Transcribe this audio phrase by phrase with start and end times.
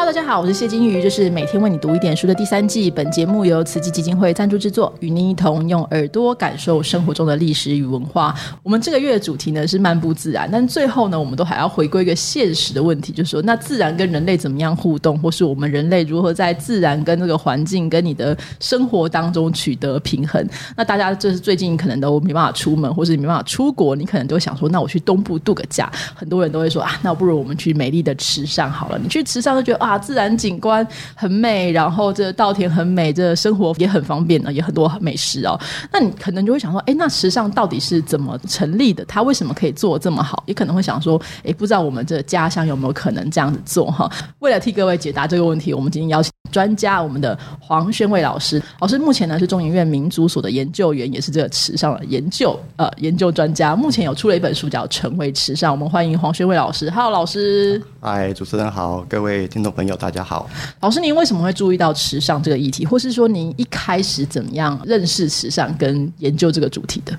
[0.00, 2.90] 哈大家好，我是谢金鱼，这是每天为你读一点书的第三季。
[2.90, 8.34] 本节目由慈济基金会赞助制作，与您一同用耳朵感受生活中的历史与文化。
[8.62, 20.42] 我们这个月的主题呢是漫步自然，但最后呢，我们都还要回归一个现实的问题，就是说，那自然跟人类怎么样互动，或是我们人类如何在自然跟这个环境跟你的生活当中取得平衡？
[20.74, 25.92] 那大家就是最近可能都没办法出门，或是没办法出国，你可能都想说，那我去东部度个假。
[26.14, 28.98] 很多人都会说啊，那不如我们去美丽的池上好了。
[28.98, 29.89] 你去池上就觉得。
[29.89, 35.58] 啊，自然景观很美，然后这稻田很美，这生活也很方便呢，也很多美食哦。
[35.92, 39.04] 那你可能就会想说，哎，那时尚到底是怎么成立的？
[39.06, 40.42] 它为什么可以做这么好？
[40.46, 44.10] 也可能会想说，哎，不知道我们这家乡有没有可能这样子做哈？
[44.40, 48.62] 为了替各位解答这个问题，我们今天邀请专家，我们的黄宣卫老师。
[48.80, 53.74] 老师目前呢是中研院民族所的研究员，也是这个池上的研究呃研究专家。
[53.74, 56.90] 目前有出了一本书叫《成为池上》，我们欢迎黄宣卫老师。
[56.90, 57.82] Hello，老师。
[58.00, 59.70] 嗨，主持人好，各位听众。
[59.70, 60.48] 朋友，大家好。
[60.80, 67.16] 老师，您为什么会注意到时尚这个议题，或是说您一开始怎么样认识时尚跟研究这个主题的？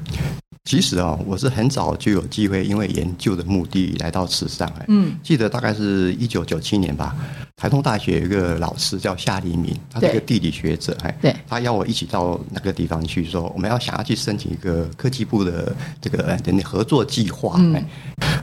[0.66, 4.72] 其实啊，我是很早就有机会，因为研究的目的来到时尚。
[4.88, 7.16] 嗯，记得大概是一九九七年吧，
[7.58, 10.96] 台东大学有一个老师叫夏黎明，他是一个地理学者。
[11.02, 17.59] 哎，对，他邀我一起到那个地方去，说我们要想要去申请一个科技部的这个人合作计划。
[17.73, 17.84] 哎，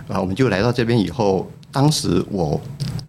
[0.08, 2.60] 啊，我们就来到这边以后，当时我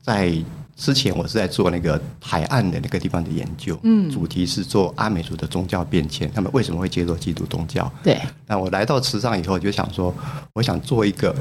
[0.03, 0.31] 在。
[0.79, 7.91] 之前我是在做那个海岸的那个地方的研究，嗯，主题是做阿美族的宗教变迁，他们为什么会接受基督宗教？
[8.01, 8.17] 对。
[8.47, 10.15] 那我来到池上以后，就想说，
[10.53, 11.35] 我想做一个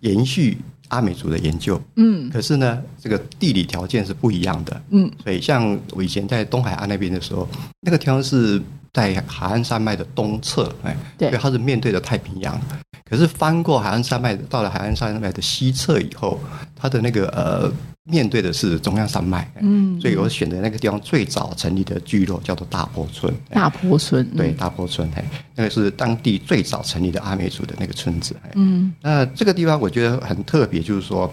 [0.00, 0.58] 延续
[0.88, 7.48] 阿美族的研究，嗯，可是呢，这个地理条件是不一样的，嗯，所以像我以前在东海岸那边的时候，
[7.80, 8.60] 那个地方是
[8.94, 12.58] 在海岸山脉的东侧，哎，对，它是面对着太平洋。
[13.04, 16.40] 可是翻过海岸山脉，到了海岸山脉的西侧以后，
[16.76, 17.70] 它的那个呃，
[18.04, 23.34] 面对的是中央山脉，嗯，所以我选择那个地方最早成立的聚落叫做大坡村。
[23.50, 25.22] 大坡村，对，大坡村，嘿，
[25.56, 31.30] 那个是当地最早成立的阿美族的那个村子，嗯，那这个地方我觉得很特别，就是说。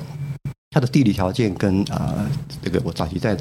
[0.74, 2.26] 它的地理条件跟呃，
[2.64, 3.38] 这个我早期在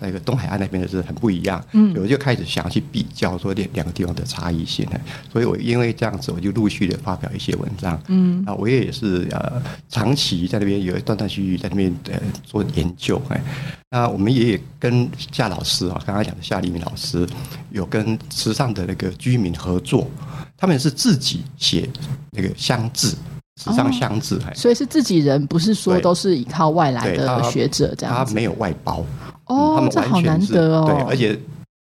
[0.00, 4.88] 那个东海岸那边的是很不一样，嗯，我就开始想要去比较说两两个地方的差异性，
[5.32, 13.42] 所以我因为这样子，我就陆续的发表一些文章，嗯，啊，我也是呃长期在那边有断断续续在那边呃做研究，哎，
[13.90, 17.28] 那我们也跟夏老师啊，刚刚讲的夏立明老师，
[17.72, 20.08] 有跟池上的那个居民合作，
[20.56, 21.90] 他们是自己写
[22.30, 23.16] 那个乡志。
[23.58, 28.32] 时尚乡志，所以是自己人，不是说都是依靠外来的学者这样子。
[28.32, 29.04] 他没有外包
[29.46, 30.84] 哦，这好难得哦。
[30.86, 31.38] 对，而且。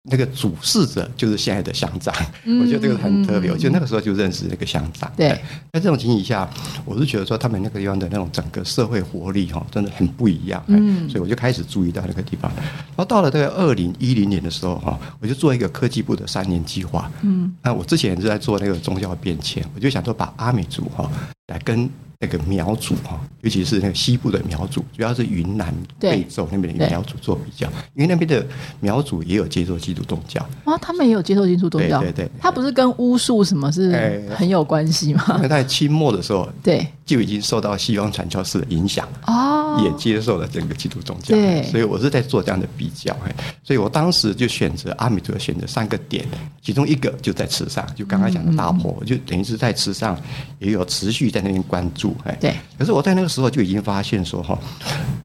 [0.08, 2.14] 那个主事者就是现在的乡长，
[2.60, 3.50] 我觉得这个很特别。
[3.50, 5.10] 我觉得那个时候就认识那个乡长。
[5.16, 5.30] 对，
[5.72, 6.48] 在这种情形下，
[6.84, 10.62] 我是觉得说他们那个地方的那种整个社会活力哈，真的很不一样。
[10.68, 12.48] 嗯，所以我就开始注意到那个地方。
[12.54, 17.10] 然后到了大概二零一零年的时候哈，我就做一个科技部的三年计划。
[17.22, 21.10] 嗯，那我之前是在做那个宗教变迁，我就想说把阿美族哈
[21.46, 22.05] 来跟。
[22.18, 28.46] 那个苗族哈，尤其是那个西部的苗族，主要是云南贵州那边的苗族做比较，因为那边的
[28.80, 30.40] 苗族也有接受基督宗教。
[30.64, 35.24] 啊，他们也有接受基督宗教，对对，他不是跟巫术什么是很有关系吗？
[35.36, 36.86] 因为在清末的时候，对。
[37.06, 43.16] 就已经受到西方传教士的影响哦，也接受了整个基督宗教，对，所以我是在做这样的比较，
[43.62, 46.26] 所以我当时就选择阿米陀选择三个点，
[46.60, 50.20] 其中一个就在池上，就刚刚讲的大坡，就等于是在池上
[50.58, 54.58] 也有持续在那边关注，哎，对，可是我在那个时候就已经发现说哈，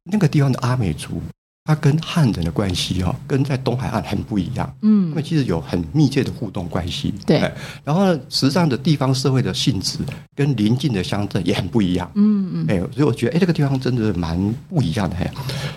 [0.04, 1.22] 那个地方的阿美族。
[1.64, 4.76] 它跟汉人的关系哦，跟在东海岸很不一样。
[4.82, 7.14] 嗯，他们其实有很密切的互动关系。
[7.26, 7.40] 对，
[7.84, 10.00] 然后呢，实际上的地方社会的性质
[10.36, 12.12] 跟邻近的乡镇也很不一样。
[12.16, 15.16] 嗯嗯，哎，所以我觉得哎，这个地方真的是蛮不一样的。
[15.16, 15.30] 嘿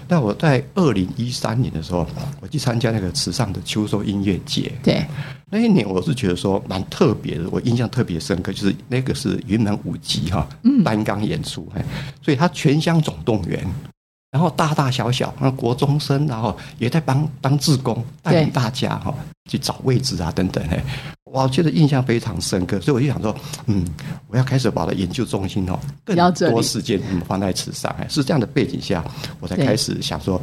[0.08, 2.06] 那我在二零一三年的时候，
[2.40, 4.72] 我去参加那个池上的秋收音乐节。
[4.82, 5.04] 对，
[5.50, 10.48] 那一年我是觉得说蛮特别的，我印象特别深刻，就是那个是云门舞集哈，
[10.82, 11.84] 单纲演出，哎，
[12.22, 13.62] 所以他全乡总动员。
[14.34, 19.14] 然后大大小小，那国中生，然后也在帮当志工，带领大家哈
[19.48, 20.82] 去找位置啊等等嘿，
[21.22, 23.32] 我觉得印象非常深刻，所以我就想说，
[23.66, 23.86] 嗯，
[24.26, 26.16] 我要开始把我的研究中心哦更
[26.50, 29.04] 多时间放在此上，是这样的背景下，
[29.38, 30.42] 我才开始想说。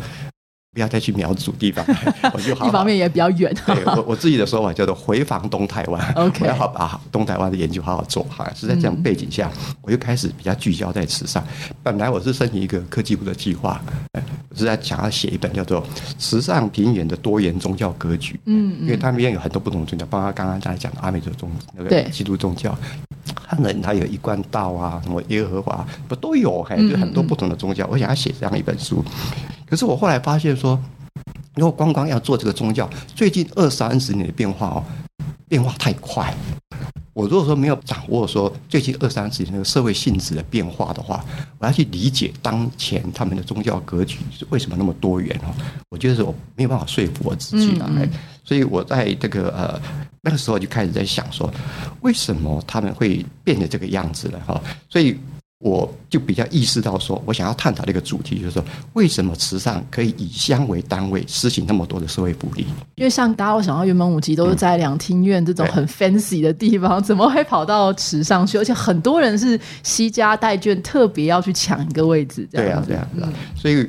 [0.74, 1.86] 不要再去苗族地方，
[2.34, 2.66] 我就好。
[2.66, 3.54] 一方面也比较远。
[3.66, 6.02] 对我我自己的说法叫做回防东台湾。
[6.16, 8.48] OK，我要好把东台湾的研究好好做好。
[8.56, 9.52] 是在这样背景下，
[9.82, 11.46] 我就开始比较聚焦在慈善。
[11.84, 13.82] 本来我是申请一个科技部的计划，
[14.14, 15.84] 我是在想要写一本叫做
[16.18, 18.36] 《慈善平原的多元宗教格局》。
[18.46, 22.74] 嗯，因为他那边有很多不同的宗教，包括刚刚大家讲的阿美族宗那个基督宗教，
[23.46, 26.64] 汉人他有一贯道啊，什么耶和华不都有？
[26.64, 27.86] 还有很多不同的宗教。
[27.92, 29.04] 我想要写这样一本书。
[29.72, 30.78] 可是我后来发现说，
[31.56, 34.84] 如果光光要做这个宗教，最近二三十年的变化哦，
[35.48, 36.36] 变化太快。
[37.14, 41.24] 我如果说没有掌握说最近二三十年那个社会性质的变化的话，
[41.58, 45.56] 我要去理解当前他们的宗教格局是为什么那么多元哦，
[45.88, 47.86] 我觉得是我没有办法说服我自己的。
[47.96, 48.10] 哎，
[48.44, 49.82] 所以我在这个呃
[50.20, 51.50] 那个时候就开始在想说，
[52.02, 54.62] 为什么他们会变成这个样子了哈？
[54.90, 55.18] 所以。
[55.62, 58.64] 我就比较意识到，说我想要探讨的一个主题，就是说，
[58.94, 62.66] 为什么慈善可以以乡为单位实行那么多的社会福利？
[62.96, 68.58] 因为像大家我想到原本五级都是在两厅院这种很 fancy 的地方，怎么会跑到池上去？
[68.58, 73.24] 而且很多人是惜家带眷，特别要去抢一个位置，这样这样子。
[73.56, 73.88] 所以。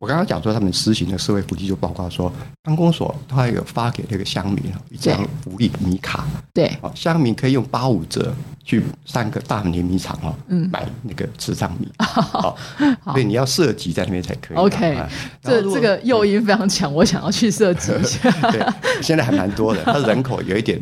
[0.00, 2.32] 我刚刚讲说，他们实行的社会福利就包括说，
[2.62, 5.14] 办公所他有发给那个乡民一张
[5.44, 6.24] 福利米卡，
[6.54, 12.56] 对，乡民可以用八五折去三个大碾米厂哦，嗯，买那个慈善米， 好，
[13.04, 14.56] 所以你要涉及在那边才可以。
[14.56, 14.98] OK，
[15.42, 18.30] 这这个诱因非常强，我想要去涉及一下。
[18.50, 18.66] 对，
[19.02, 20.80] 现在还蛮多的，它人口有一点。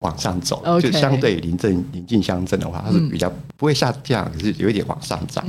[0.00, 5.44] 往上走，就相对临镇临近乡镇的话，它是比较不会下降，可是有一点往上涨。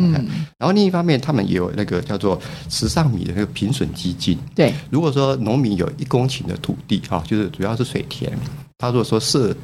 [0.57, 4.38] 然后另一方面，他们也有那个叫做池上米的那个平损基金。
[4.56, 8.31] 对，如果说农民有一公顷的土地，哈，就是主要是水田，
[8.80, 9.56] 他如果说是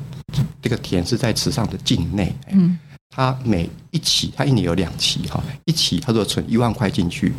[0.61, 2.77] 这个田是在池上的境内，嗯，
[3.09, 7.33] 他每一期他一年有两期，哈，一期他说存一万块进去，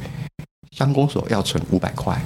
[0.72, 2.20] 乡公所要存五百块。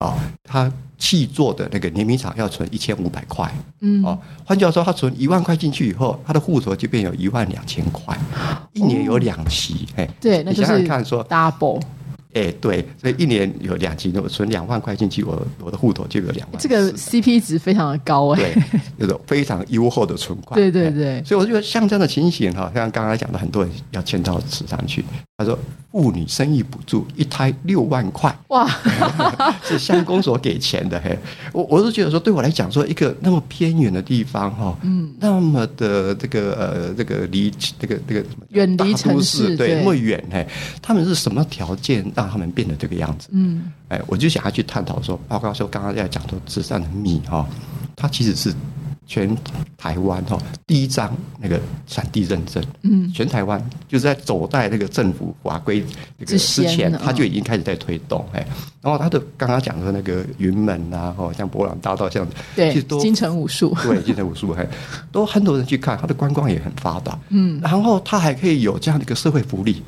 [0.00, 0.14] 啊，
[0.44, 8.16] 他去做的那个联名厂要存一千五百块，嗯，哦，换句话说，他存一万块进去以后，他的户头就变有一万两千块，
[8.72, 11.80] 一年有两期，哎，对，你想想看，说 double。
[12.34, 16.60] 哎，对，所以一年有两期，我存两万块进去，我我的户头就有两万。
[16.60, 20.60] 这个 CP 值非常的高哎，对，有种非常优厚的存款。
[20.60, 25.02] 对对对，所以我觉得像这样的情形哈，像刚刚讲的，很多人要迁到池上去。
[25.38, 25.58] 他说，
[25.92, 28.66] 妇女生育补助一胎六万块，哇，
[29.62, 31.14] 是乡公所给钱的嘿。
[31.52, 40.46] 我我是觉得说，对我来讲，说一个那么偏远的地方哈，嗯，那么的这个呃这个离这个这个远离城市，对，那么远嘿，
[40.80, 42.26] 他们是什么条件让？
[42.30, 47.46] 他们变得这个样子，嗯，哎，我就想要去探讨说，包括说刚刚在讲说慈善的米哈，
[47.94, 48.54] 它其实是
[49.06, 49.36] 全
[49.76, 50.36] 台湾哈
[50.66, 55.84] 第一张那个产地认证，嗯，全台湾就是在走在那个政府法规
[56.18, 58.44] 那个之前，他就已经开始在推动，哎，
[58.82, 64.66] 然后他的刚刚讲的那个云门啊，哦，像博朗大道这样，对，其实都金城武术，对，金城武术，还
[65.12, 69.82] 都很多人去看，他的观光也很发达，嗯，然后他还可以有这样的一个社会福利。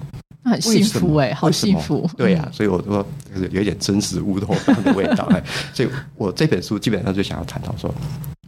[0.49, 2.09] 很幸福哎，好幸福。
[2.17, 3.07] 对呀，所以我说
[3.51, 5.43] 有一点真实乌托邦的味道 哎。
[5.73, 7.93] 所以我这本书基本上就想要谈到说，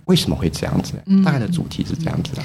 [0.06, 0.94] 为什么会这样子？
[1.24, 2.42] 大概的主题是这样子的。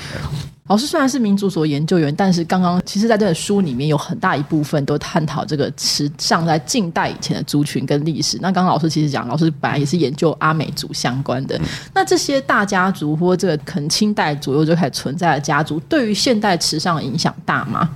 [0.68, 8.40] 老师虽然是民族所研究员，但是刚刚其实在这本书里面有很大一部分都探讨这个时尚在近代以前的族群跟历史。
[8.42, 11.62] 那刚刚老师其实讲，老师本来也是研究阿美族相关的。
[11.94, 17.88] 那这些大家族或这个可能清代左右就开始存在的家族，对于现代时尚影响大吗？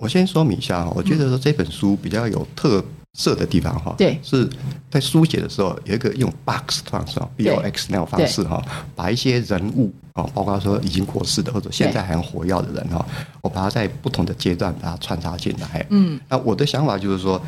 [0.00, 2.82] 我先说明一下哈，我觉得说这本书比较有特
[3.14, 4.48] 色的地方哈，对，是
[4.90, 8.62] 在书写的时候有一个用 box 方式，B O X 那种方式哈，
[8.94, 13.04] 把一些人物啊，包括说已经过世的或者现在还活跃的人哈，
[13.42, 15.84] 我把它在不同的阶段把它穿插进来。
[15.90, 17.40] 嗯，那我的想法就是说，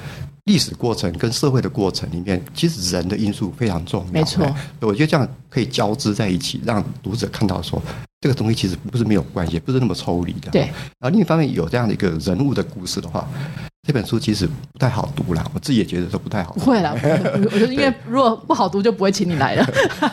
[0.44, 4.12] 历史过程跟社会的过程里面，其实人的因素非常重要。
[4.12, 4.44] 没错，
[4.80, 7.80] 我觉得这样可以交织在一起，让读者看到说。
[8.20, 10.48] 这个东西其实不是没有关系，不是那么抽离的。
[10.52, 10.60] 对。
[11.00, 13.28] 然后另一方面有这样的一个人物的故事的话，
[13.84, 15.44] 这本书其实不太好读啦。
[15.52, 16.52] 我自己也觉得说不太好。
[16.52, 19.64] 不会啦，我觉得因为如果不好读，就不会请你来了。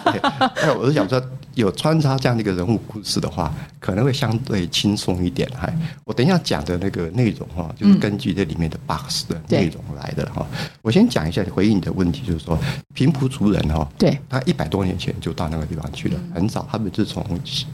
[0.55, 1.21] 哎，我是想说。
[1.59, 5.47] 有穿插这样的一个人物故事的话，可能会相对轻松一点。
[5.53, 5.73] 嗨，
[6.05, 10.45] 我等一下讲的那个内容哈，就是根据这里面的 box 的内容来的哈。
[10.81, 12.57] 我先讲一下回应你的问题，就是说
[12.93, 17.23] 平埔族人哈，对，他一百多年前就到那个地方去了，很早，他们是从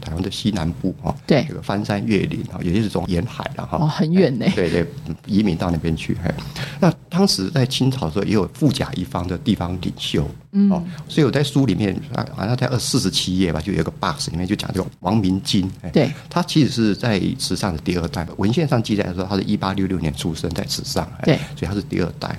[0.00, 4.86] 台湾的西南部哈，对，这个翻山越岭哈，也就是从沿海了哈，哦，很远呢，对对，
[5.26, 6.16] 移民到那边去。
[6.24, 6.34] 嘿，
[6.80, 13.76] 那当时在清朝的时候，也有富甲一方的地方领袖，嗯，哦，所以我在书里面啊，好像在二四十七页吧，就。
[13.76, 22.34] 有个 box 里面就讲这个王明金，对，他其实是在慈上的第二代，文献上记载说他是一八六六年出生在池上，对，所以他是第二代，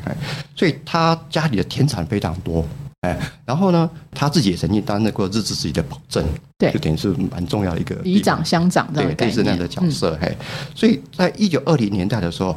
[0.55, 2.65] 所以他家里的田产非常多，
[3.07, 6.25] 哎，然后呢，他自己也曾经担任过日治时期的保证，
[6.57, 10.35] 对，就等于是蛮重要的一个里长乡长这样类似那样的角色，嘿，
[10.75, 12.55] 所以在一九二零年代的时候，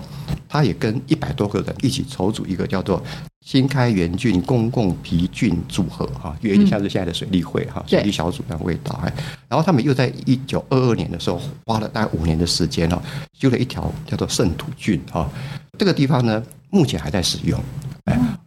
[0.49, 3.03] 他也跟一百多个人一起筹组一个叫做。
[3.43, 9.13] 新开元郡公共皮郡组合哈，有点像是现在的水利会哈，水利小组那味道哎。
[9.49, 13.01] 然后他们又在一九二二年的时候，花了大概五年的时间哦，
[13.33, 15.29] 修了一条叫做圣土郡哈。
[15.79, 17.59] 这个地方呢，目前还在使用。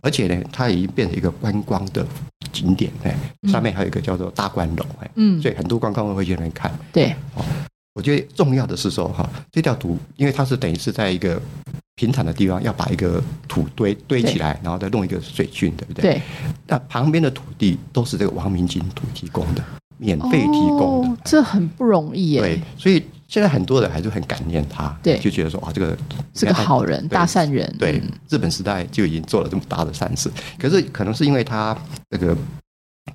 [0.03, 2.05] 哎，而且呢，它已经变成一个观光的
[2.51, 3.15] 景点，哎，
[3.49, 6.71] 上面还有一个叫做大观楼，哎，嗯所以很多观光客会去那边看。
[6.91, 7.15] 对，
[7.95, 11.41] 我觉得重要的是说，哈，这条土，因为它是等于是在一个
[11.95, 16.01] 平坦的地方，要把一个土堆堆起来，然后再弄一个水渠，对不对？。
[16.01, 16.21] 对，
[16.67, 19.63] 那旁边的土地都是这个王明金土提供的，
[19.97, 21.09] 免费提供的。
[21.09, 22.41] 哦，这很不容易耶。
[22.41, 23.03] 对，所以
[23.33, 25.97] 现在很多人还是很感念他，对就觉得说哇，这个
[26.35, 27.67] 是个好人，大善人。
[27.79, 31.75] 对嗯，日本时代就已经做了这么大的善事，可是可能是因为他
[32.11, 32.37] 这个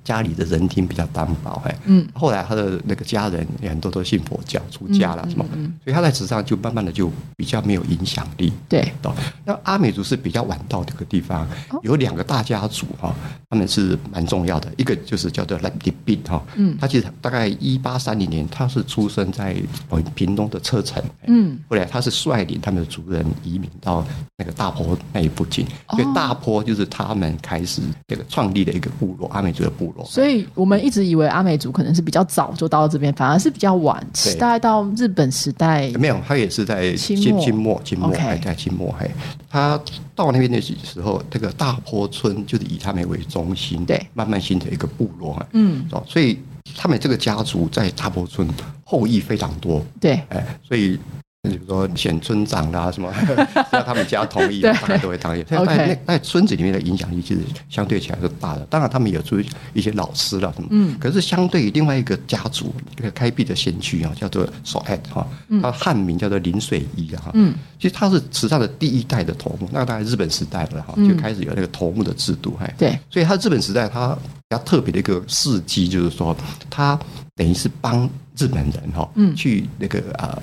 [0.03, 5.73] 家里的人丁比较单薄，哎，嗯，后来他的那个家人也很多都信佛教出家了嗯什么，嗯嗯。
[5.83, 8.53] 所以他在纸上就慢慢的就比较没有影响力。
[8.67, 9.13] 对，哦，
[9.45, 11.79] 那阿美族是比较晚到这个地方，哦。
[11.83, 13.13] 有两个大家族哈、
[13.49, 16.77] 他们是蛮重要的，一个就是叫做兰迪比哈，嗯。
[16.79, 19.55] 他其实大概一八三零年，他是出生在
[19.89, 24.05] 呃屏东的车城，嗯，后来他是率领他们的族人移民到
[24.37, 30.05] 那个大坡那一附近，哦所以大坡就是他们开始这个创立的一个部落，阿美族的部落。
[30.05, 34.35] 所以我们一直以为阿美族可能是比较早就到这边，反而是比较晚，对。
[34.35, 35.89] 大概到日本时代。
[35.93, 37.23] 没有，他也是在清末。
[37.23, 39.09] 清清末清末还在清末嘿。
[39.49, 39.79] 他
[40.13, 44.05] 到那边的时候，这个大坡村就是以他们为中心，对。
[44.13, 46.37] 慢慢形成一个部落，哎嗯，哦，所以
[46.75, 48.47] 他们这个家族在大坡村
[48.83, 50.99] 后裔非常多，对，哎，所以
[51.43, 53.09] 比如说选村长啦什么，
[53.71, 58.65] 只要他们家同意，对大概都会当所以在那在村子里面的影响力其实相对起来是大的。
[58.69, 59.39] 当然，他们有出
[59.73, 65.25] 一些老师啦什么，嗯可是相对于另外一个家族，一个开辟的先驱啊，叫做索爱哈，
[65.61, 74.13] 他汉名叫做林水一啊哈，嗯，其实他是池上的第一代的头目，那大概日本时代了哈，嗯就开始有那个头目的制度，还对，所以他日本时代他
[74.49, 76.35] 比较特别的一个事迹，就是说
[76.69, 76.99] 他
[77.37, 80.37] 等于是帮日本人哈，嗯去那个呃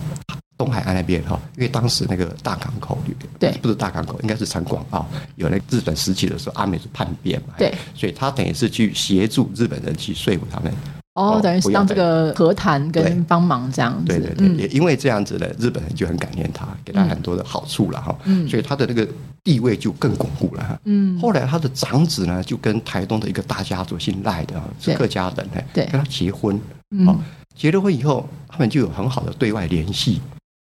[0.58, 2.98] 东海岸那边哈，因为当时那个大港口
[3.38, 3.52] 对。
[3.60, 10.72] 不是大港口，应该是长广澳，有那个日本时期的时候，阿美是叛变嘛，对，所以他等于是去协助日本人去说服他们，
[11.14, 14.06] 哦，哦等于是不要当这个和谈跟帮忙这样子。
[14.06, 14.56] 对对对，嗯。
[14.58, 18.48] 也因为这样子呢，日本人就很感念他，给他很多的好处了哈，嗯。
[18.48, 19.06] 所以他的那个
[19.44, 20.80] 地位就更巩固了哈。
[20.84, 24.96] 嗯，后来他的长子呢，就跟台东的一个大家族姓赖的，是对。
[24.96, 25.84] 客家人，哎对。
[25.86, 26.58] 跟他结婚，
[26.92, 27.06] 嗯。
[27.06, 27.16] 哦，
[27.54, 30.20] 结了婚以后，他们就有很好的对外联系。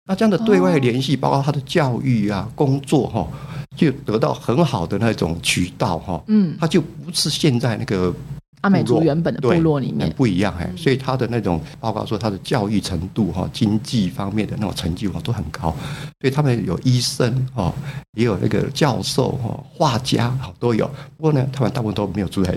[0.06, 3.26] 那这样的对外联系，包括他的教育啊、工作哈，
[3.74, 6.22] 就得到很好的那种渠道哈。
[6.26, 8.14] 嗯，他就不是现在那个
[8.60, 15.74] 阿美族原本的部落里面很，不一样哎，所以他的那种包括说他的教育程度哈、经济方面的那种成就哈都很高，
[16.20, 17.72] 所以他们有医生哈，
[18.12, 20.86] 也有那个教授哈、画家哈都有。
[21.16, 22.54] 不过呢，他们大部分都没有住在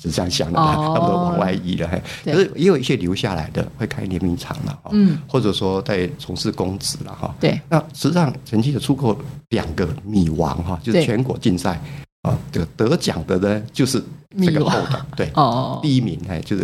[0.00, 0.94] 纸上乡的， 哦。
[0.94, 1.88] 他们都往外移了。
[1.88, 2.00] 嘿。
[2.24, 7.34] 可是也有一些留下来的，会开联名厂了哈，嗯，或者说在从事公职了哈。
[7.40, 9.16] 对，那实际上曾经有出过
[9.50, 11.80] 两个米王哈，就是全国竞赛
[12.22, 14.02] 啊，这个得奖的呢就是
[14.38, 16.62] 这个后的，对，哦，第一名哎，就是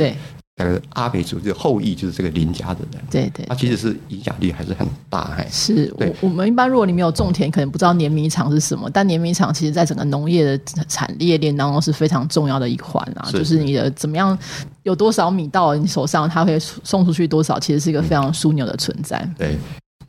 [0.56, 5.46] 对那个阿美族，就是后裔，就是这个林家的人，对对他，其实是影响力还是很大哎。
[5.50, 8.88] 是我对我们一般，如果你没有种田，可能不知道碾米厂是什么。
[8.90, 10.58] 但碾米厂其实在整个农业的
[10.88, 14.36] 产业链当中是非常重要的一环啊，是就是你的怎么样
[14.84, 19.28] 有多少米到你手上，它会送出去多少，其实是一个非常枢纽的存在。
[19.36, 19.58] 对，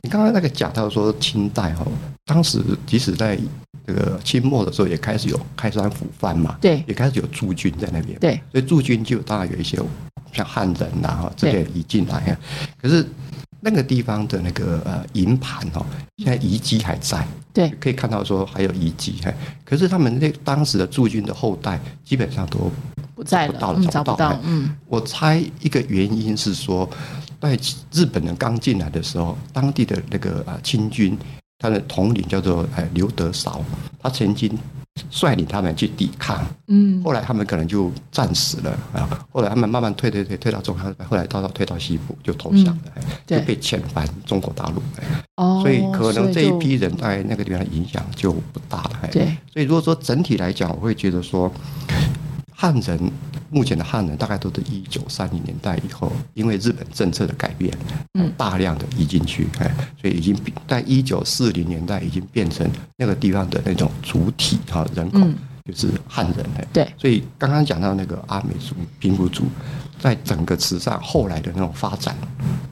[0.01, 1.85] 你刚刚那个讲到说清代哈，
[2.25, 3.37] 当时即使在
[3.87, 9.79] 这个清末的时候，也开始有开山抚番嘛，对也开始有驻军在那边，对，所以驻军就当然有一些
[10.33, 12.37] 像汉人呐、哈这些移进来啊，
[12.81, 13.07] 可是
[13.61, 15.85] 那个地方的那个呃营盘哈，
[16.17, 22.69] 现在遗迹还在，对，可以看到说还有遗迹，嘿可是他们那当时的驻军的后代基本上都
[23.15, 26.87] 不在了，嗯，找不到嗯，我猜一个原因是说，
[27.39, 27.57] 在
[27.93, 31.17] 日本人刚进来的时候，当地的那个啊清军，
[31.59, 33.63] 他的统领叫做哎刘德韶，
[34.01, 34.57] 他曾经
[35.11, 38.71] 率领他们去抵抗，嗯，后来他们可能就战死了。
[38.93, 42.81] 啊，后来他们慢慢退退退退到中央，后来到到退到西部就投降了，
[43.25, 45.03] 就被遣返中国大陆，哎。
[45.35, 48.91] 哦，所以可能这一批人在那个地方的影响就不大了。
[49.03, 49.09] 哎。
[49.09, 51.51] 对，所以如果说整体来讲，我会觉得说，
[52.59, 52.99] 汉人
[53.51, 57.71] 目前的汉人大概都是一九三零年代以后，因为日本政策的改变，
[58.15, 59.71] 嗯大量的移进去，哎，
[60.01, 65.35] 所以已经比在一九四零年代已经变成那个地方的那种主体哈人口嗯
[65.65, 66.67] 就是汉人哎。
[66.73, 69.43] 对，所以刚刚讲到那个阿美族、平埔族，
[69.99, 72.17] 在整个慈善后来的那种发展，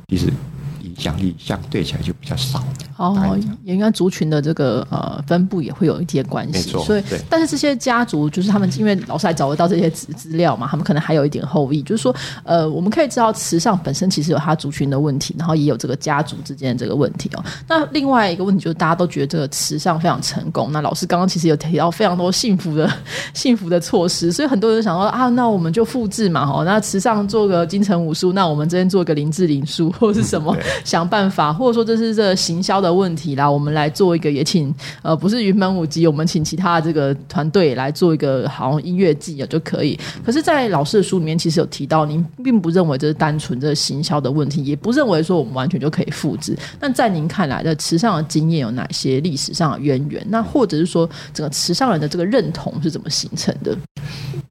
[0.07, 0.33] 其实
[0.81, 2.65] 影响力相对起来就比较少。
[2.97, 17.43] 哦，也应该族群的这个呃分布也会有一些关系，所以但是这些家族就是他们因为老师还找得到这些资资料嘛，他们可能还有一点后裔，就是说呃我们可以知道慈善本身其实有他族群的问题，然后也有这个家族之间的这个问题哦。
[17.67, 22.89] 那另外一个问题就是大家都觉得这个慈善非常成功，那老师刚刚其实有提到非常多幸福的
[23.33, 39.99] 幸福的措施，所以很多人想说啊，那我们就复制嘛，哦，那慈善做个金城武术，那我们这边做个林志玲术或者是什么，想办法，或者说这是这行销的问题啦，我们来做一个，也请呃不是云门舞集，我们请其他的这个团队来做一个好像音乐季啊就可以。
[40.23, 46.57] 可是，在老师的书里面，其实有提到，您并不认为这是单纯这行销的问题，也不认为说我们完全就可以复制。
[46.79, 50.25] 那在您看来的慈善的经验有哪些历史上的渊源？
[50.29, 53.75] 那或者是说，整个慈善人的这个认同是怎么形成的？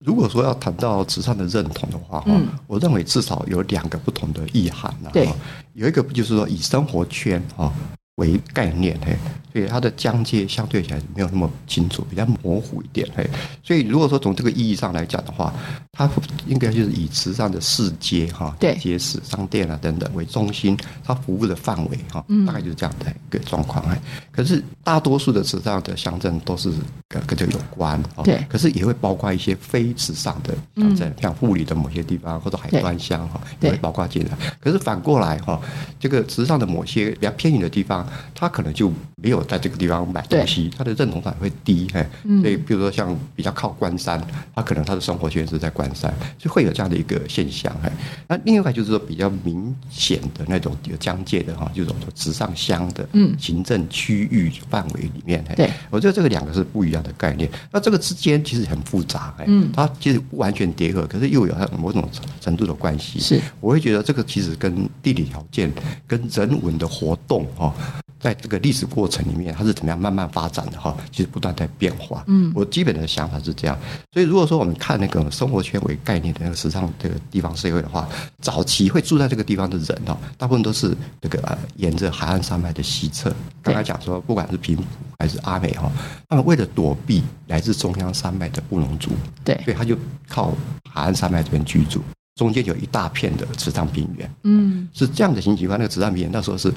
[0.00, 5.08] 如果说要谈到慈善的认同的话，嗯，我认为至少有两个不同的意涵呢。
[5.12, 5.28] 对，
[5.72, 7.72] 有一个不就是说以生活圈啊。
[8.16, 9.16] 为概念嘿，
[9.52, 13.28] 所以它的疆界相对起来没有那么清楚，比较模糊一点嘿。
[13.62, 15.52] 所以如果说从这个意义上来讲的话，
[15.90, 16.08] 它
[16.46, 24.00] 应该就是以慈善的市街哈，对街市、商店啊等等为中心，它服务的范围哈，大概就是这样的一个状况哎。
[24.30, 26.70] 可是大多数的慈善的乡镇都是
[27.08, 28.46] 跟跟这个有关，对。
[28.48, 34.38] 可是也会包括一些非慈善的乡镇，像护理的某些地方或者海端乡哈，也会包括进来。
[34.60, 35.60] 可是反过来哈，
[35.98, 38.03] 这个慈善的某些比较偏远的地方。
[38.34, 42.06] 他可能就没有在这个地方买东西，他的认同感会低，嘿，
[42.40, 44.22] 所以比如说像比较靠关山，
[44.54, 47.90] 他可能他的生活圈是在关山，就会有这样的一个现象，嘿。
[48.28, 57.48] 那另外就是说比较明显的那种有疆界的哈，就是说直上乡的嗯行政区域范围里面，对，我觉得这个两个是不一样的概念。
[57.70, 62.08] 那这个之间其实很复杂，嗯，它其实不完全叠合，可是又有某种
[62.40, 63.20] 程度的关系。
[63.20, 65.72] 是，我会觉得这个其实跟地理条件、
[66.06, 67.74] 跟人文的活动，哈。
[68.24, 70.96] 在这个历史过程里面，它是怎么样慢慢发展的哈？
[71.12, 72.24] 其实不断在变化。
[72.26, 73.78] 嗯，我基本的想法是这样。
[74.14, 78.08] 所以如果说我们看那个生活圈为概念的那个时尚这个地方社会的话，
[78.40, 83.30] 早期会住在这个地方的人哦，大部分都是这个呃沿着海岸山脉的西侧。
[83.60, 84.82] 刚才讲说，不管是平埔
[85.18, 85.92] 还是阿美哈，
[86.26, 89.10] 他们为了躲避来自中央山脉的布农族，
[89.44, 89.94] 对，所以他就
[90.26, 90.54] 靠
[90.90, 92.00] 海岸山脉这边居住，
[92.36, 94.34] 中间有一大片的池塘平原。
[94.44, 95.78] 嗯，是这样的情形况。
[95.78, 96.72] 那个池塘平原那时候是。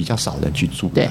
[0.00, 1.10] 比较少人去住，对，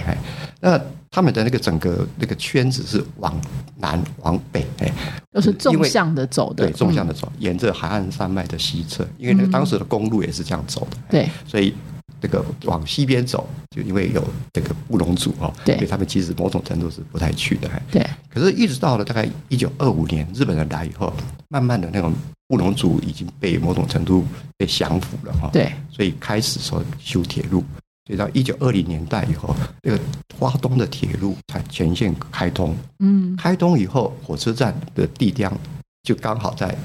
[0.60, 3.40] 那他们的那个整个那个圈子是往
[3.78, 4.92] 南往北，哎，
[5.32, 11.72] 都是纵向的走的，对，纵向的走，沿着海岸山脉的西侧，因为那个当时的公路也是这样走的，对，所以
[12.20, 18.04] 这个往西边走，就因为有这个布隆族哦，对，所以他们其实某种程度是不太去的，对。
[18.28, 21.14] 可是，一直到了大概一九二五年，日本人来以后，
[21.50, 22.12] 慢慢的那种
[22.48, 24.26] 布隆族已经被某种程度
[24.58, 27.64] 被降服了，哈，对，所以开始说修铁路。
[28.10, 30.00] 所以到一九二零年代以后，这个
[30.36, 32.76] 花东的铁路才全线开通。
[32.98, 35.56] 嗯，开通以后，火车站的地量
[36.02, 36.76] 就刚好在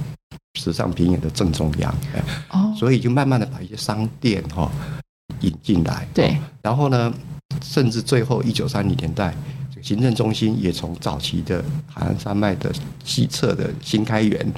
[0.60, 1.94] 时尚平原的正中央。
[2.50, 4.70] 哦，所以就慢慢的把一些商店哈
[5.40, 6.06] 引进来。
[6.12, 7.10] 对，然后呢，
[7.62, 9.34] 甚至最后一九三零年代，
[9.80, 12.70] 行政中心也从早期的海岸山脉的
[13.02, 14.52] 西侧的新开园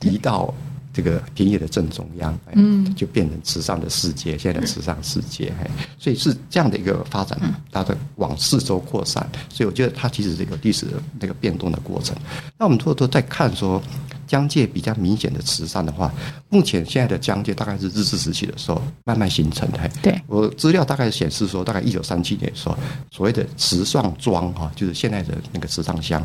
[0.00, 0.52] 移到。
[0.98, 7.38] 这个田野的正中央，嗯，就变成池上的世界，现在的池上世界，哎，所以是这样的一个发展，
[7.70, 12.16] 它的往四周扩散，所以我觉得它其实是一个历史的那个变动的过程。
[12.58, 13.80] 那我们偷偷在看说。
[14.28, 16.12] 疆界比较明显的慈善的话，
[16.50, 19.78] 目前现在的疆界大概是日治时期的时候慢慢形成的。
[20.02, 22.76] 对我资料大概显示说，大概一九三七年的时候，
[23.10, 26.24] 所谓的慈善庄哈，就是现在的那个慈善乡，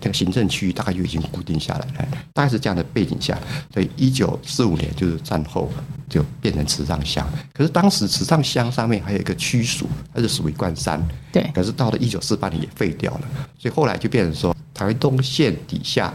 [0.00, 2.08] 那个行政区域大概就已经固定下来了。
[2.32, 3.38] 大概是这样的背景下，
[3.72, 5.70] 所以一九四五年就是战后
[6.08, 7.28] 就变成慈善乡。
[7.52, 11.06] 可是当时慈善乡上面还有一个区属，它是属于关山。
[11.30, 11.42] 对。
[11.54, 13.20] 可是到了一九四八年也废掉了，
[13.58, 16.12] 所以后来就变成说台东县底下。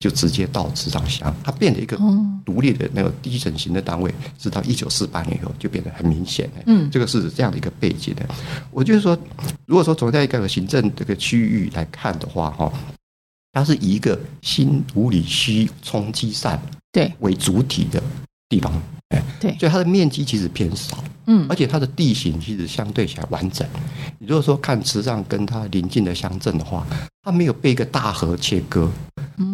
[0.00, 1.94] 就直接到池上乡，它变成一个
[2.42, 6.50] 独立的那个低整型的单位，直到一九四八年以后就变得很明显。
[6.64, 8.26] 嗯，这个是这样的一个背景的。
[8.70, 9.16] 我就是说，
[9.66, 12.72] 如果说从在一个行政这个区域来看的话，哈，
[13.52, 16.58] 它是以一个新五里区冲积扇
[16.90, 18.02] 对为主体的
[18.48, 18.72] 地方，
[19.10, 23.68] 哎，对，所以它的面积其实偏少，嗯，而且它的地形其实相对起来完整。
[24.18, 26.86] 你如果说看池上跟它邻近的乡镇的话，
[27.22, 28.90] 它没有被一个大河切割。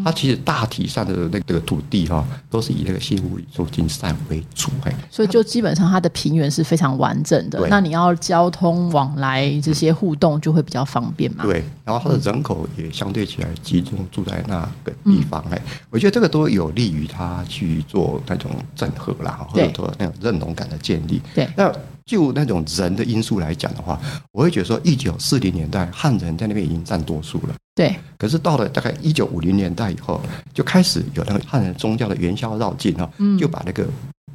[0.05, 7.67] 它其实大体上的那个土地哈，都是以那个新屋里做金山为主，哎，所以就基本上它的平原是非常完整的。
[7.69, 11.45] 那你要交通往来这些互动就会比较方便嘛？
[11.45, 21.21] 对，然后它的人口也相对起来集中住在那个地方，哎，我觉得这个都有利于它去做那种整合啦，或者说那种认同感的建立。
[21.35, 21.73] 对，那
[22.07, 24.01] 就那种人的因素来讲的话，
[24.33, 27.55] 我会觉得说，一九四零年代汉人在那边已经占多数了。
[27.75, 30.23] 对，可是到了大概一九五零年代以后，
[30.55, 33.87] 就开始有那个汉人宗教的元宵绕境哈，就把那个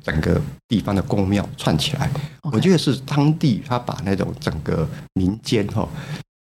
[0.03, 2.11] 整个地方的宫庙串起来。
[2.43, 5.87] 我觉得是当地他把那种整个民间哈，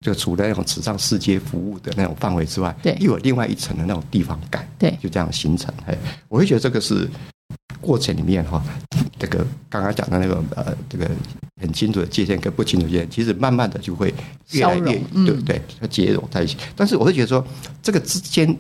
[0.06, 5.72] 就除了那种慈善世界服务的那种范围之外，对，又有另外一层的那种地方感，对，就这样形成。
[5.86, 5.96] 哎，
[6.30, 7.08] 我会觉得这个是
[7.80, 8.64] 过程里面哈，
[9.20, 11.10] 这个刚刚讲的那个呃，这个。
[11.60, 14.14] 很清楚的界限跟不清楚界限，其实慢慢的就会
[14.52, 14.84] 越来越
[15.26, 15.60] 对不对？
[15.82, 16.56] 它结融在一起。
[16.76, 17.44] 但是我会觉得说，
[17.82, 18.56] 这个之间，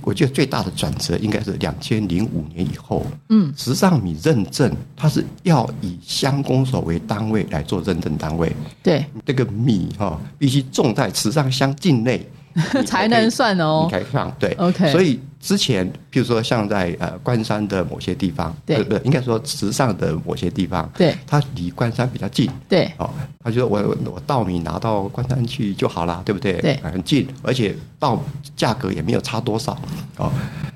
[0.00, 3.06] 我觉得最大的转折应该是两千零五年以后。
[3.28, 8.52] 嗯，时尚米认证它是要以乡公所为单位来做认证单位。
[8.82, 12.28] 对，这个米哈必须种在池上乡境内
[12.84, 13.86] 才能算哦。
[13.88, 14.90] 开放对，OK。
[14.90, 19.00] 所以之前，譬如说像在呃关山的某些地方，对不对？
[19.04, 23.10] 应该说池上的某些地方，对，它离关山比较近，对，哦，
[23.42, 26.52] 他就说我我稻米拿到关山去就好了，对不对？
[26.60, 28.22] 对，很近，而且稻
[28.54, 29.76] 价格也没有差多少，
[30.16, 30.32] 哦。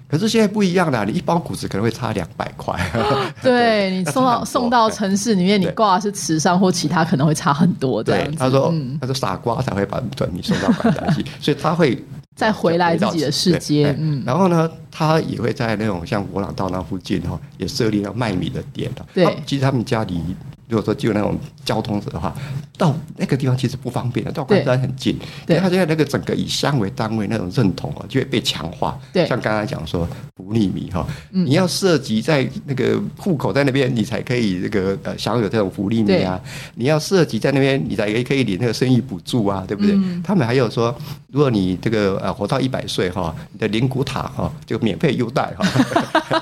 [0.09, 2.75] 可是现在不一样了，你一包谷子可能会差两百块。
[3.43, 8.03] 对你送到送到城市里面，你挂的是池上或其他，可能会差很多。
[8.03, 12.03] 对，他说他说傻瓜才会把短米送到关山去， 所以他会。
[12.37, 19.05] 再回来自己的世界，嗯，然后呢，他也会在那种像博朗道那附近哈，也设立了卖米的店的。
[19.15, 20.21] 对，其实他们家离。
[20.69, 22.35] 如果说就那种交通的话，
[22.77, 25.17] 到那个地方其实不方便的，到关山很近。
[25.47, 28.99] 对，他现在那个整个以乡为单位那种认同啊，就会被强化。
[29.13, 36.41] 对，像刚才讲说福利米哈，你要涉及在那个户口在那边，你才可以这个呃享有这种福利米啊。
[36.75, 39.97] 你要涉及在那边，你才可以领那个生育补助啊，对不对？
[40.25, 40.93] 他们还有说，
[41.31, 45.65] 如果你这个呃活到一百岁哈，你的灵骨塔哈就免费优待哈。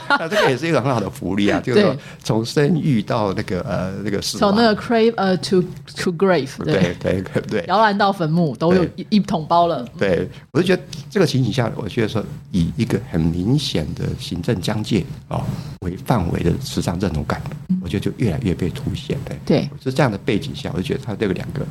[0.19, 4.14] 那这个也是一个很好的福利啊，就是说从生育到那个呃那个。
[4.21, 5.63] 从那个 crave 呃 to
[5.97, 9.87] to grave 对对对对摇篮到坟墓都有一一桶包了。
[9.99, 15.45] 对，我就觉得这个情形下，我觉得说以一个很明显的行政疆界啊
[15.81, 17.43] 为范围的时尚认同感，
[17.83, 19.19] 我觉得就越来越被凸显。
[19.25, 21.67] 的，对，是这样的背景下，我就觉得它这个两个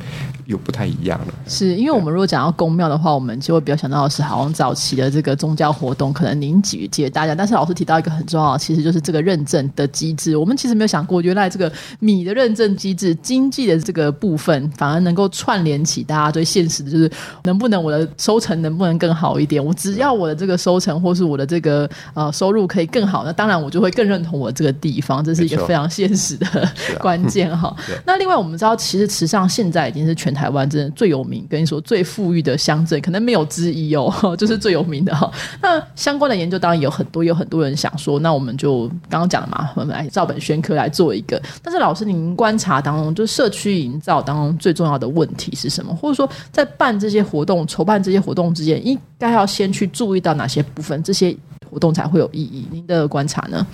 [0.46, 1.34] 又不太一样了。
[1.48, 10.36] 是因为我们如果讲到宫庙的话，我们就会比较想到的是好像早期的这个宗教活动可能凝聚接大家，但是老师提到一个很重要，其实就是这个认证的机制。
[10.36, 12.33] 我们其实没有想过，原来这个米的。
[12.34, 17.10] 认证机制、经济的这个部分，反而能够串联起大家对现实的，就是
[17.44, 19.64] 能不能我的收成能不能更好一点？
[19.64, 26.70] 我只要我的这个收成或是我的这个呃收入可以更好，那当然我就会更认同我这个地方，这是一个非常现实的
[27.00, 27.76] 关键哈。
[28.06, 35.32] 那另外我们知道，其实池上现在已经是全台湾真的最有名，跟你说最富裕的乡镇，可能没有之一哦，就是最有名的哈。
[35.62, 41.42] 那相关的研究当然有很多，有很多人想说，那我们就刚刚讲了嘛，我们来照本宣科来做一个。
[41.62, 42.23] 但是老师您。
[42.36, 45.96] 观察当中，就社区营造当中最重要的问题是什么？
[45.96, 51.36] 或者说，在办这些活动、筹办这些活动之间，应该要先去注意到哪些部分，这些
[51.70, 52.68] 活动才会有意义？
[52.72, 53.66] 您的观察呢？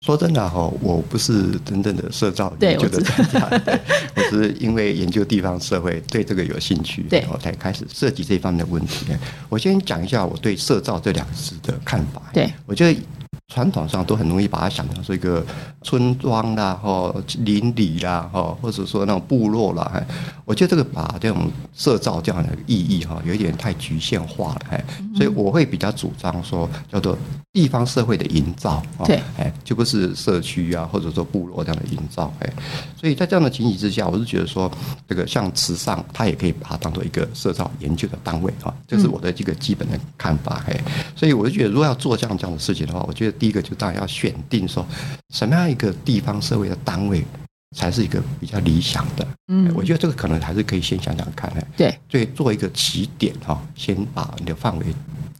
[0.00, 3.78] 说真的哈，我不是真正的社造研究的专家，
[4.14, 9.06] 我是因为研究地方社会对这个有兴趣，对，我才开始涉及这方面的问题。
[9.48, 12.22] 我先讲一下我对“社造”这两个字的看法。
[12.32, 13.00] 对我觉得。
[13.48, 15.44] 传统上都很容易把它想成是一个
[15.82, 19.90] 村庄啦，或邻里啦，哈，或者说那种部落啦。
[20.44, 24.84] 我觉得这个把这种社造这样的意义哈，有一点太局限化了，哎，
[25.16, 27.16] 所以我会比较主张说叫做
[27.50, 32.52] 地方社会的营造，对，哎，就不是社区啊，或者说部落这样的营造，哎，
[33.00, 34.70] 所以在这样的情形之下，我是觉得说
[35.08, 40.78] 这个像慈善，它也可以把它当做一个社造研究的单位啊，这是我的这个基本的看法，哎，
[41.16, 43.37] 所以我就觉得如果要做这样这样的事情的话，我觉得。
[43.38, 44.86] 第一个就当然要选定说
[45.32, 47.24] 什么样一个地方社会的单位
[47.76, 49.26] 才是一个比较理想的。
[49.48, 51.66] 嗯，我觉得这个可能还是可以先想想看的。
[51.76, 54.86] 对，所以做一个起点哈，先把你的范围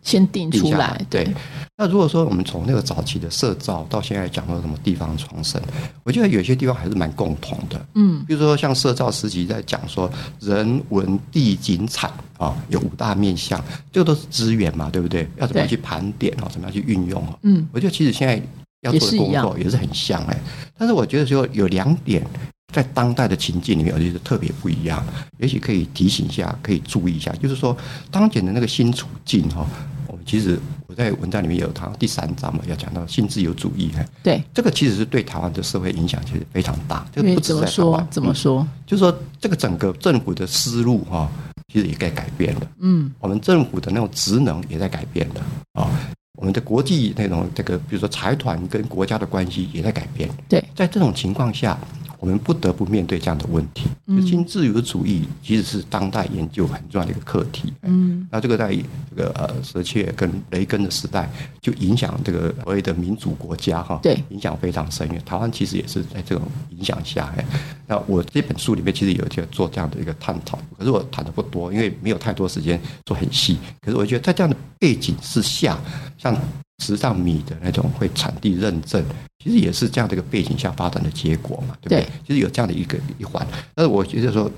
[0.03, 1.05] 先定出来。
[1.11, 1.35] 对。
[1.77, 5.61] 那如果说我们从那个早期的社造到现在讲到什么地方创生，
[6.03, 7.87] 我觉得有些地方还是蛮共同的。
[7.95, 12.13] 嗯，比如说像社造时期在讲说人文地景产。
[12.39, 15.29] 啊，有五大面向，这个都是资源嘛，对不对？
[15.37, 16.49] 要怎么样去盘点啊？
[16.51, 17.37] 怎么样去运用啊？
[17.43, 18.41] 嗯，我觉得其实现在
[18.83, 20.41] 要做的工作也是很像哎，
[20.79, 22.25] 但是我觉得说有两点
[22.73, 25.05] 在当代的情境里面，我觉得特别不一样，
[25.39, 27.77] 也许可以提醒一下，可以注意一下，就是说
[28.11, 29.67] 当前的那个新处境哈，
[30.07, 38.65] 我们其实我在文章里面有谈第三章嘛，要讲到新自由主义哈，对，这个其实是对台湾的社会影响其实非常大，这个不止在台湾，怎么说？
[38.87, 41.29] 就是说这个整个政府的思路哈。
[41.73, 45.41] 其实也该改变了，嗯，我们政府的那种职能也在改变的。
[45.75, 45.91] 啊，
[46.39, 51.79] 我们的国际那种这个，比如说财团跟国家的关系也在改变，对，在这种情况下，
[52.19, 53.89] 我们不得不面对这样的问题。
[54.07, 57.73] 就新自由主义其实是当代研究很重要的一个课题。
[57.83, 58.75] 嗯，那这个在
[59.11, 65.23] 这个呃舍切跟雷根的时代，就影响这个所谓的民主国家哈，对，影响非常深远。
[65.25, 67.45] 台湾其实也是在这种影响下，哎，
[67.87, 73.59] 那我这本书里面其实有就做这样的一个探讨，可是我谈的不多，因为没有太多时间做很细。
[73.81, 75.79] 可是我觉得在这样的背景之下，
[76.17, 76.37] 像
[76.79, 79.05] 时尚米的那种会产地认证，
[79.43, 82.07] 其实也是这样的一个背景下发展的结果嘛，对不对？
[82.27, 83.47] 其实有这样的一个一环。
[83.75, 84.51] 但是我觉得说，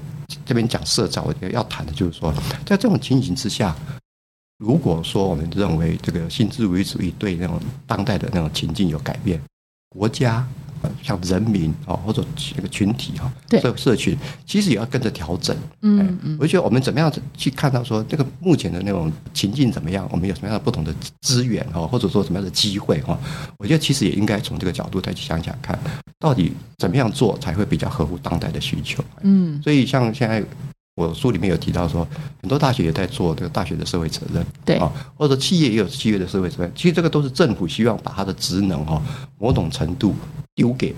[0.45, 2.33] 这边讲社造，我觉得要谈的就是说，
[2.67, 3.75] 在这种情形之下，
[4.59, 9.41] 如果说我们认为这个新自由主义对那种当代的那种情境有改变，
[9.89, 10.47] 国家。
[11.03, 14.17] 像人民啊，或者这个群体哈，这个社群
[14.47, 15.57] 其实也要跟着调整。
[15.83, 20.09] 嗯嗯，我觉得我们怎么样去看到说这个目前的那种情境怎么样？
[20.11, 23.19] 我们有什么样的不同的资源哈，或者说什么样的机会哈？
[23.59, 25.79] 我觉得其实也应该从这个角度再去想想看，
[26.19, 29.05] 到底怎么样做才会比较合乎当代的需求。
[29.23, 30.45] 嗯，所以像现在。
[30.97, 32.07] 我书里面有提到说，
[32.41, 36.73] 很多大学也在做这个大学的社会责任，对啊，或者企业也有企业的社会责任。
[36.75, 39.01] 其实这个都是政府希望把它的职能哈，
[39.39, 40.15] 某种程度
[40.55, 40.95] 丢给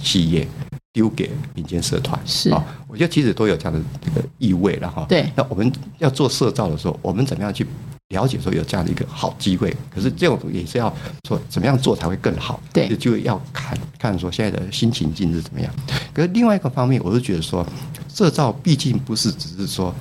[0.00, 0.46] 企业，
[0.92, 5.04] 丢给民间社团，是啊，我觉得其实都有这样的这个意味了哈。
[5.08, 7.66] 对，那我们要做社造的时候，我们怎么样去？
[8.10, 10.94] 了解说有这样的一个好机会，可是这种也是要
[11.26, 15.72] 说怎么样做才会更好，对，就要看看说现在的新情境是怎么样。
[16.12, 17.66] 可是另外一个方面，我是觉得说，
[18.14, 19.92] 这造毕竟不是只是说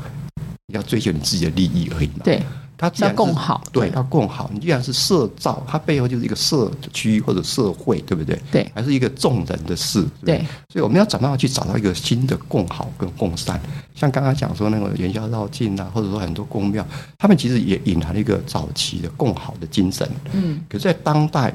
[0.74, 2.42] 要追求你自己的利益而已嘛，对。
[2.76, 4.50] 它要共好，对，要共好。
[4.52, 8.38] 你既然是社造，它背后就是一个社区或者社会，对不对？
[8.52, 10.40] 对，还是一个众人的事，对。
[10.68, 13.62] 所以我们要怎么样去找到一个新的共好跟共善？
[13.96, 16.86] 像刚刚讲说那个元宵绕境啊，或者说很多公庙，
[17.18, 20.10] 他们其实也隐含了一个早期的共好的精神。
[20.34, 20.62] 嗯。
[20.68, 21.54] 可是，在当代，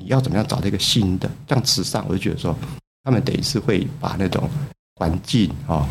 [0.00, 1.30] 你要怎么样找到一个新的？
[1.48, 2.56] 像慈善，我就觉得说，
[3.04, 4.50] 他们等于是会把那种
[4.96, 5.88] 环境啊。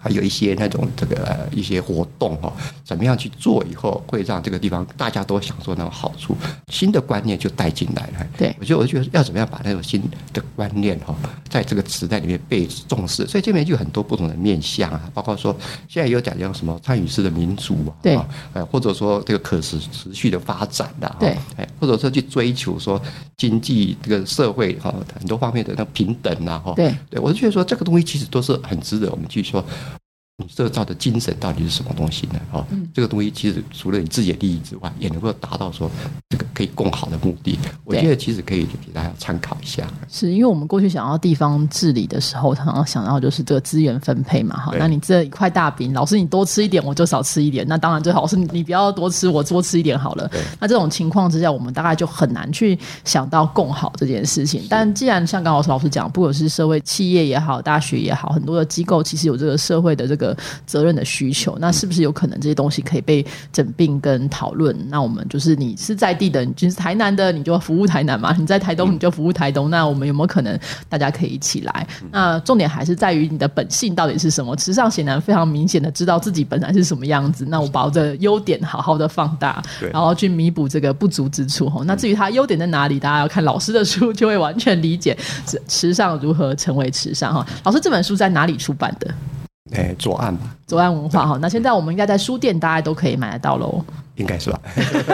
[0.00, 2.52] 还有一些那种这个一些活动哈，
[2.84, 6.36] 怎么样去做以后会让这个地方大家都享受那种好处，
[6.68, 8.26] 新的观念就带进来了。
[8.36, 10.00] 对，我觉得我觉得要怎么样把那种新
[10.32, 11.12] 的观念哈，
[11.48, 15.54] 在这个时代里面被重视，所以这边就有很多不同的面向啊，包括说
[15.88, 18.16] 现在有讲叫什么参与式的民主啊，对，
[18.52, 23.02] 呃或者说这个可持持续的发展的，对，哎或者说去追求说
[23.36, 29.64] 经济这个社会哈很多方面的那平等啊，哈，对，对我就觉得说这个东西其实都是很值得我们去说。
[30.40, 32.40] 你社造的精神到底是什么东西呢？
[32.52, 35.90] 哦，这个东西其实除了你自己的利益之外，也能够达到说
[36.27, 36.27] 这个
[36.58, 37.56] 可以共好的目的。
[37.84, 39.86] 我觉得其实可以给大家参考一下。
[40.08, 44.56] 是因为我们过去想要地方治理的时候，常常想到就是这个资源分配嘛。
[44.56, 47.64] 哈，那你这一块大饼，老师你多吃一点，我就少吃一点。
[47.68, 50.28] 那当然最好是你不要多吃，我多吃一点好了。
[50.58, 54.64] 那这种情况之下，我们大概就很难去想到共好这件事情。
[54.68, 60.36] 但既然像刚老师老师讲，不管是社会企业也好，大学也好，很多的机构其实有这个社会的这个。
[60.66, 64.76] 责任的需求，那是不是有可能这些东西可以被整并跟讨论？
[64.88, 69.68] 那我们就是你是在地的，你就是台南的，你就服务台南嘛；你在台东，你就服务台东。
[69.70, 70.58] 那我们有没有可能
[70.88, 71.86] 大家可以一起来？
[72.10, 74.56] 那重点还是在于你的本性到底是什么？
[74.56, 77.44] 池上显然非常明显的知道自己本来是什么样子。
[77.48, 81.68] 那我把我的优点好好的放大，然后去弥补这个不足之处。
[81.68, 85.16] 哈，那至于他优点在哪里，大家要看老师的书就会完全理解
[85.66, 87.34] 池上如何成为池上。
[87.34, 89.14] 哈，老师这本书在哪里出版的？
[89.76, 91.38] 哎，左岸吧，左岸文化哈。
[91.42, 93.84] 那现在我们应该在书店，大家都可以买得到喽。
[94.18, 94.60] 应该是吧。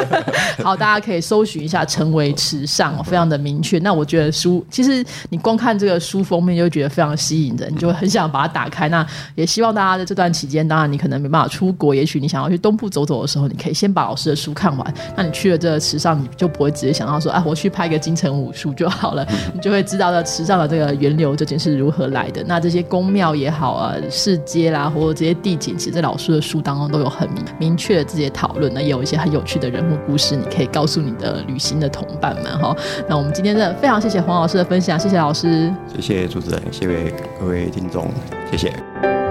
[0.63, 3.79] 好，大家可以搜寻一下“成为时尚”，非常的明确。
[3.79, 8.89] 那我觉得书，其实你光看这个书封面就觉得非常吸引人，你就很想把它打开。
[8.89, 14.95] 那也希望大家在这段期间，当然你可能没办法出国，也许你想要去东部走走的时候，你可以先把老师的书看完。
[15.17, 19.27] 那你去了这个池上，你就不会直接想到说，啊，我去拍个金城武术就好了。
[19.53, 22.43] 你就会知道这池上的这个源流究竟是如何来的。
[22.47, 28.73] 那这些宫庙也好啊，市街啦，或者这些地景，其实在老师的书当中都有很明明确的这些讨论。
[28.73, 32.75] 那也有一些很有趣的人物故事，你可以告诉你的旅行的同伴们哈。
[33.09, 38.09] 那我们今天真的非常谢谢黄老师的分享，谢谢老师，谢谢主持人，谢谢各位听众，
[38.51, 39.24] 谢谢。